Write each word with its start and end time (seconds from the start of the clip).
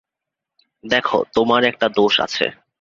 দেখো, 0.83 1.17
তোমার 1.33 1.61
একটা 1.63 1.87
দোষ 1.89 2.13
আছে। 2.19 2.45